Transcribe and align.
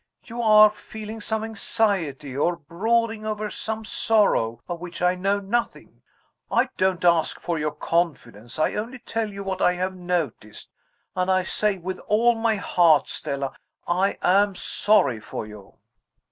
You 0.23 0.41
are 0.41 0.71
feeling 0.71 1.21
some 1.21 1.43
anxiety, 1.43 2.35
or 2.35 2.55
brooding 2.55 3.23
over 3.23 3.51
some 3.51 3.85
sorrow, 3.85 4.59
of 4.67 4.79
which 4.79 4.99
I 4.99 5.13
know 5.13 5.39
nothing. 5.39 6.01
I 6.49 6.69
don't 6.75 7.05
ask 7.05 7.39
for 7.39 7.59
your 7.59 7.69
confidence; 7.69 8.57
I 8.57 8.73
only 8.73 8.97
tell 8.97 9.29
you 9.31 9.43
what 9.43 9.61
I 9.61 9.73
have 9.73 9.93
noticed 9.95 10.71
and 11.15 11.29
I 11.29 11.43
say 11.43 11.77
with 11.77 11.99
all 12.07 12.33
my 12.33 12.55
heart, 12.55 13.09
Stella, 13.09 13.53
I 13.87 14.17
am 14.23 14.55
sorry 14.55 15.19
for 15.19 15.45
you." 15.45 15.75